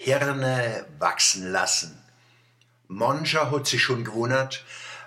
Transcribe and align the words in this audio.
Hirne 0.00 0.86
wachsen 1.00 1.50
lassen. 1.50 2.00
Mancher 2.86 3.50
hat 3.50 3.66
sich 3.66 3.82
schon 3.82 4.04
gewundert, 4.04 4.64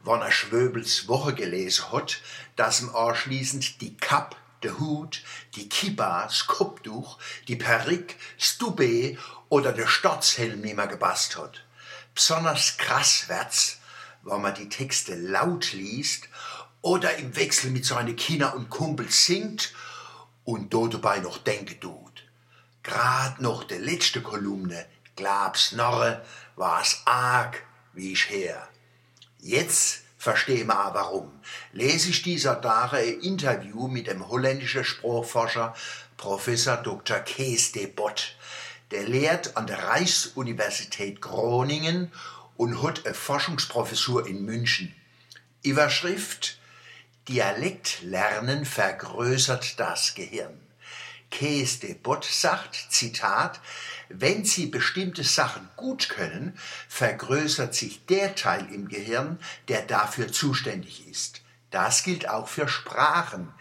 wann 0.00 0.20
er 0.20 0.30
Schwöbels 0.30 1.08
Woche 1.08 1.32
gelesen 1.32 1.90
hat, 1.90 2.20
dass 2.56 2.82
ihm 2.82 2.94
anschließend 2.94 3.80
die 3.80 3.96
Kapp, 3.96 4.36
der 4.62 4.78
Hut, 4.78 5.22
die 5.56 5.70
Kippa, 5.70 6.24
das 6.24 6.46
Kopftuch, 6.46 7.18
die 7.48 7.56
Perücke, 7.56 8.14
das 8.38 8.60
Dubé 8.60 9.16
oder 9.48 9.72
der 9.72 9.86
Staatshelm 9.86 10.62
immer 10.64 10.86
gepasst 10.86 11.38
hat. 11.38 11.64
Besonders 12.14 12.76
krass 12.76 13.30
wird's, 13.30 13.78
wenn 14.22 14.42
man 14.42 14.54
die 14.54 14.68
Texte 14.68 15.14
laut 15.14 15.72
liest 15.72 16.28
oder 16.82 17.16
im 17.16 17.34
Wechsel 17.36 17.70
mit 17.70 17.86
seinen 17.86 18.16
Kinder 18.16 18.54
und 18.54 18.68
Kumpel 18.68 19.10
singt 19.10 19.72
und 20.44 20.74
dabei 20.74 21.20
noch 21.20 21.38
denken 21.38 21.80
tut. 21.80 22.03
Grad 22.84 23.40
noch 23.40 23.64
de 23.64 23.78
letzte 23.78 24.20
Kolumne, 24.20 24.84
glaub's 25.16 25.72
Norre, 25.72 26.22
war's 26.54 27.00
arg, 27.06 27.62
wie 27.94 28.12
ich 28.12 28.28
her. 28.28 28.68
Jetzt 29.38 30.02
verstehe 30.18 30.66
ma 30.66 30.92
warum. 30.92 31.32
Lese 31.72 32.10
ich 32.10 32.22
dieser 32.22 32.60
Tage 32.60 32.98
ein 32.98 33.20
Interview 33.20 33.88
mit 33.88 34.06
dem 34.06 34.28
holländischen 34.28 34.84
Sprachforscher 34.84 35.74
Professor 36.18 36.76
Dr. 36.76 37.20
Kees 37.20 37.72
de 37.72 37.86
Bott. 37.86 38.36
Der 38.90 39.08
lehrt 39.08 39.56
an 39.56 39.66
der 39.66 39.82
Reichsuniversität 39.82 41.22
Groningen 41.22 42.12
und 42.58 42.82
hat 42.82 43.06
eine 43.06 43.14
Forschungsprofessur 43.14 44.26
in 44.26 44.44
München. 44.44 44.94
Überschrift 45.62 46.58
Dialektlernen 47.28 48.66
vergrößert 48.66 49.80
das 49.80 50.14
Gehirn. 50.14 50.60
Kees 51.34 51.80
de 51.80 51.94
Bott 51.94 52.24
sagt, 52.24 52.76
Zitat, 52.90 53.60
wenn 54.08 54.44
Sie 54.44 54.66
bestimmte 54.66 55.24
Sachen 55.24 55.68
gut 55.74 56.08
können, 56.08 56.56
vergrößert 56.88 57.74
sich 57.74 58.06
der 58.06 58.36
Teil 58.36 58.72
im 58.72 58.86
Gehirn, 58.86 59.40
der 59.66 59.82
dafür 59.82 60.30
zuständig 60.30 61.08
ist. 61.08 61.40
Das 61.72 62.04
gilt 62.04 62.28
auch 62.28 62.46
für 62.46 62.68
Sprachen. 62.68 63.52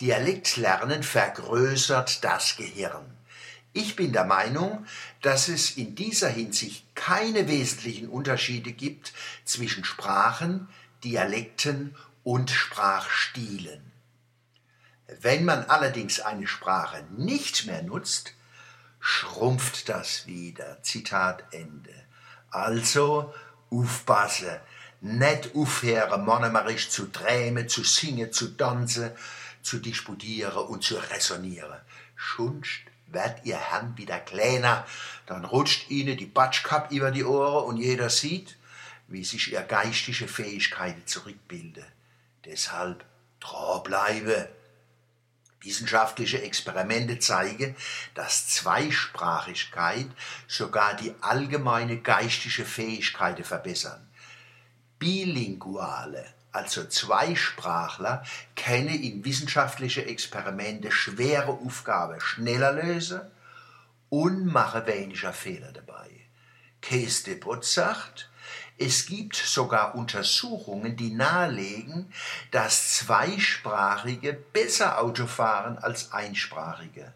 Dialektlernen 0.00 1.02
vergrößert 1.02 2.24
das 2.24 2.56
Gehirn. 2.56 3.04
Ich 3.74 3.94
bin 3.94 4.14
der 4.14 4.24
Meinung, 4.24 4.86
dass 5.20 5.48
es 5.48 5.72
in 5.72 5.94
dieser 5.94 6.30
Hinsicht 6.30 6.94
keine 6.94 7.46
wesentlichen 7.46 8.08
Unterschiede 8.08 8.72
gibt 8.72 9.12
zwischen 9.44 9.84
Sprachen, 9.84 10.66
Dialekten 11.04 11.94
und 12.24 12.50
Sprachstilen. 12.50 13.97
Wenn 15.20 15.44
man 15.44 15.64
allerdings 15.64 16.20
eine 16.20 16.46
Sprache 16.46 17.02
nicht 17.16 17.66
mehr 17.66 17.82
nutzt, 17.82 18.34
schrumpft 19.00 19.88
das 19.88 20.26
wieder. 20.26 20.82
Zitat 20.82 21.44
Ende. 21.52 21.94
Also 22.50 23.32
aufpassen, 23.70 24.60
nicht 25.00 25.54
aufhören, 25.54 26.24
monomerisch 26.24 26.90
zu 26.90 27.06
träumen, 27.06 27.68
zu 27.68 27.84
singen, 27.84 28.32
zu 28.32 28.56
tanzen, 28.56 29.10
zu 29.62 29.78
disputieren 29.78 30.66
und 30.66 30.82
zu 30.82 30.96
resonieren. 30.96 31.80
Schunst 32.16 32.80
wird 33.06 33.44
ihr 33.44 33.56
Herrn 33.56 33.96
wieder 33.96 34.18
kleiner, 34.18 34.86
dann 35.26 35.44
rutscht 35.44 35.90
ihnen 35.90 36.16
die 36.16 36.26
Batschkapp 36.26 36.90
über 36.90 37.10
die 37.10 37.24
Ohren 37.24 37.64
und 37.66 37.76
jeder 37.78 38.10
sieht, 38.10 38.56
wie 39.06 39.24
sich 39.24 39.52
ihr 39.52 39.62
geistige 39.62 40.28
Fähigkeiten 40.28 41.06
zurückbilden. 41.06 41.84
Deshalb 42.44 43.04
bleibe. 43.84 44.48
Wissenschaftliche 45.60 46.42
Experimente 46.42 47.18
zeigen, 47.18 47.74
dass 48.14 48.48
Zweisprachigkeit 48.48 50.06
sogar 50.46 50.94
die 50.94 51.14
allgemeine 51.20 51.98
geistige 51.98 52.64
Fähigkeiten 52.64 53.44
verbessern. 53.44 54.08
Bilinguale, 54.98 56.24
also 56.52 56.84
Zweisprachler, 56.84 58.24
können 58.56 59.02
in 59.02 59.24
wissenschaftliche 59.24 60.06
Experimente 60.06 60.92
schwere 60.92 61.50
Aufgaben 61.50 62.20
schneller 62.20 62.72
lösen 62.72 63.20
und 64.08 64.46
machen 64.46 64.86
weniger 64.86 65.32
Fehler 65.32 65.72
dabei. 65.72 66.08
Case 66.80 67.24
de 67.24 67.34
Bot 67.34 67.64
sagt, 67.64 68.30
es 68.78 69.06
gibt 69.06 69.34
sogar 69.34 69.96
Untersuchungen, 69.96 70.96
die 70.96 71.10
nahelegen, 71.10 72.12
dass 72.52 72.96
Zweisprachige 72.98 74.32
besser 74.32 75.00
Auto 75.00 75.26
fahren 75.26 75.78
als 75.78 76.12
Einsprachige. 76.12 77.12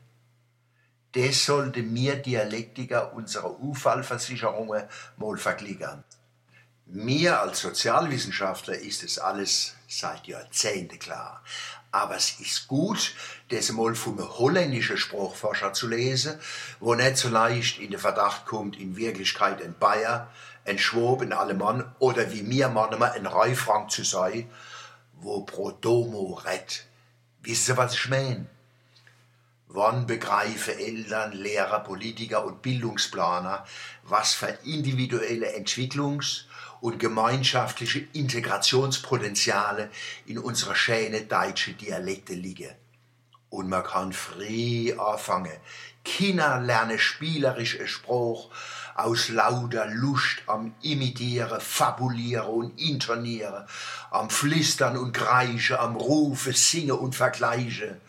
Das 1.12 1.45
sollte 1.45 1.83
mir 1.83 2.17
Dialektiker 2.17 3.12
unserer 3.12 3.61
Unfallversicherungen 3.61 4.84
mal 5.17 5.37
verklickern. 5.37 6.03
Mir 6.94 7.41
als 7.41 7.60
Sozialwissenschaftler 7.60 8.75
ist 8.75 9.03
es 9.03 9.19
alles 9.19 9.72
seit 9.88 10.26
Jahrzehnten 10.26 10.98
klar. 10.98 11.42
Aber 11.91 12.16
es 12.16 12.38
ist 12.38 12.69
gut, 12.69 13.14
das 13.48 13.72
mal 13.72 13.94
vom 13.94 14.19
holländischen 14.19 14.98
Sprachforscher 14.98 15.72
zu 15.72 15.88
lesen, 15.88 16.38
wo 16.80 16.94
nicht 16.94 17.16
so 17.16 17.30
leicht 17.30 17.78
in 17.78 17.92
den 17.92 17.98
Verdacht 17.98 18.44
kommt, 18.44 18.78
in 18.78 18.94
Wirklichkeit 18.94 19.62
ein 19.62 19.75
Bayer, 19.80 20.28
ein 20.66 20.78
Schwab, 20.78 21.22
ein 21.22 21.32
Alemann 21.32 21.91
oder 21.98 22.30
wie 22.30 22.42
mir 22.42 22.69
manchmal 22.69 23.12
ein 23.12 23.24
Reifrank 23.24 23.91
zu 23.91 24.04
sein, 24.04 24.50
wo 25.14 25.44
pro 25.44 25.70
domo 25.70 26.34
rett. 26.44 26.84
Wissen 27.41 27.72
Sie, 27.72 27.76
was 27.78 27.94
ich 27.94 28.10
meine? 28.10 28.44
Wann 29.66 30.06
begreifen 30.06 30.78
Eltern, 30.78 31.32
Lehrer, 31.32 31.80
Politiker 31.80 32.44
und 32.44 32.60
Bildungsplaner, 32.60 33.64
was 34.03 34.34
für 34.34 34.59
individuelle 34.64 35.56
Entwicklungs- 35.56 36.44
und 36.82 36.98
gemeinschaftliche 36.98 38.00
Integrationspotenziale 38.12 39.88
in 40.26 40.37
unserer 40.38 40.75
schönen 40.75 41.28
deutschen 41.28 41.78
Dialekte 41.78 42.34
liegen? 42.34 42.75
Und 43.50 43.69
man 43.69 43.84
kann 43.84 44.12
frei 44.12 44.94
anfangen. 44.98 45.56
Kinder 46.04 46.60
lernen 46.60 46.98
spielerisch 46.98 47.78
ein 47.78 47.87
Spruch, 47.87 48.50
aus 48.97 49.28
lauter 49.28 49.87
Lust 49.87 50.42
am 50.47 50.75
Imitieren, 50.82 51.60
Fabulieren 51.60 52.48
und 52.48 52.81
Intonieren, 52.81 53.65
am 54.10 54.28
Flüstern 54.28 54.97
und 54.97 55.12
Kreischen, 55.12 55.76
am 55.76 55.94
Rufen, 55.94 56.53
Singen 56.53 56.98
und 56.98 57.15
Vergleichen. 57.15 58.00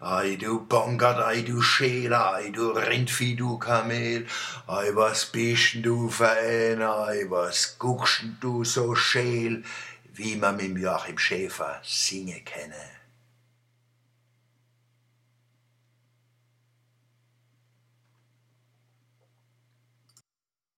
Ei, 0.00 0.36
du 0.36 0.60
Bongert, 0.60 1.24
ei, 1.26 1.42
du 1.42 1.62
Schäler, 1.62 2.34
ei, 2.34 2.50
du 2.50 2.70
Rindvieh, 2.70 3.34
du 3.34 3.58
Kamel, 3.58 4.26
ei, 4.68 4.90
was 4.94 5.24
bist 5.24 5.76
du 5.82 6.10
für 6.10 6.28
einer, 6.28 7.08
ei, 7.08 7.24
was 7.30 7.78
guckst 7.78 8.24
du 8.40 8.62
so 8.62 8.94
scheel, 8.94 9.64
wie 10.12 10.36
man 10.36 10.58
mit 10.58 10.76
Joachim 10.76 11.16
Schäfer 11.16 11.80
singen 11.82 12.44
kenne. 12.44 12.74